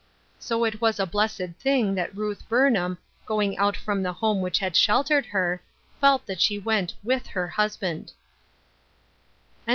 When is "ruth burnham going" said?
2.17-3.55